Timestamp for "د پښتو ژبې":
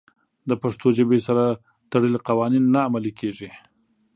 0.49-1.19